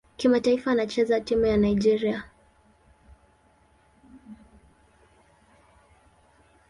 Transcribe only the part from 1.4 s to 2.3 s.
ya taifa Nigeria.